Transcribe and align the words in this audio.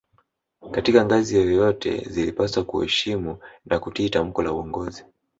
Katika 0.71 1.05
ngazi 1.05 1.35
yoyote 1.35 2.05
zilipaswa 2.09 2.63
kuheshimu 2.63 3.37
na 3.65 3.79
kutii 3.79 4.09
tamko 4.09 4.43
la 4.43 4.53
uongozi 4.53 5.05